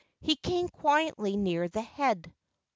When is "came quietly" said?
0.35-1.37